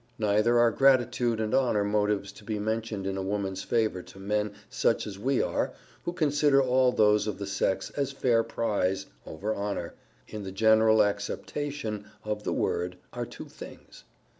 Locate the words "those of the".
6.91-7.45